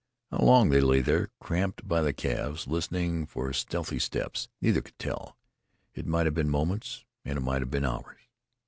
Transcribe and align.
How 0.31 0.39
long 0.39 0.69
they 0.71 0.81
lay 0.81 1.01
there, 1.01 1.29
cramped 1.39 1.87
by 1.87 2.01
the 2.01 2.11
calves, 2.11 2.65
listening 2.65 3.27
for 3.27 3.53
stealthy 3.53 3.99
steps, 3.99 4.47
neither 4.59 4.81
could 4.81 4.97
tell; 4.97 5.37
it 5.93 6.07
might 6.07 6.25
have 6.25 6.33
been 6.33 6.49
moments 6.49 7.05
and 7.23 7.37
it 7.37 7.41
might 7.41 7.61
have 7.61 7.69
been 7.69 7.85
hours. 7.85 8.17